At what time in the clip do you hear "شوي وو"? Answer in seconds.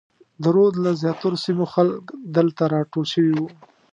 3.13-3.47